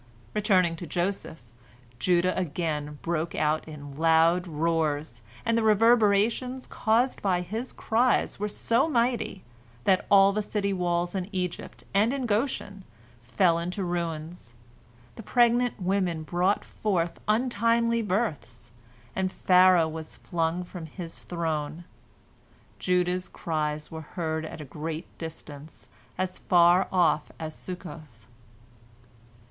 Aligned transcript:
Returning 0.33 0.75
to 0.77 0.87
Joseph, 0.87 1.43
Judah 1.99 2.35
again 2.35 2.97
broke 3.03 3.35
out 3.35 3.67
in 3.67 3.95
loud 3.97 4.47
roars, 4.47 5.21
and 5.45 5.55
the 5.55 5.61
reverberations 5.61 6.65
caused 6.65 7.21
by 7.21 7.41
his 7.41 7.71
cries 7.71 8.39
were 8.39 8.47
so 8.49 8.89
mighty 8.89 9.43
that 9.83 10.07
all 10.09 10.33
the 10.33 10.41
city 10.41 10.73
walls 10.73 11.13
in 11.13 11.29
Egypt 11.31 11.83
and 11.93 12.13
in 12.13 12.25
Goshen 12.25 12.83
fell 13.21 13.59
in 13.59 13.69
ruins, 13.69 14.55
the 15.17 15.21
pregnant 15.21 15.79
women 15.79 16.23
brought 16.23 16.65
forth 16.65 17.19
untimely 17.27 18.01
births, 18.01 18.71
and 19.15 19.31
Pharaoh 19.31 19.87
was 19.87 20.15
flung 20.15 20.63
from 20.63 20.87
his 20.87 21.21
throne. 21.21 21.83
Judah's 22.79 23.29
cries 23.29 23.91
were 23.91 24.01
heard 24.01 24.45
at 24.47 24.61
a 24.61 24.65
great 24.65 25.05
distance, 25.19 25.87
as 26.17 26.39
far 26.39 26.87
off 26.91 27.31
as 27.39 27.53
Succoth. 27.53 28.25